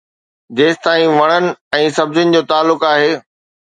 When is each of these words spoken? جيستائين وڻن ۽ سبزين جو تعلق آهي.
جيستائين 0.59 1.13
وڻن 1.21 1.47
۽ 1.83 1.95
سبزين 2.01 2.37
جو 2.41 2.45
تعلق 2.53 2.91
آهي. 2.95 3.19